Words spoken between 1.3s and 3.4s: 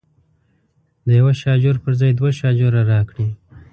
شاجور پر ځای دوه شاجوره راکړي.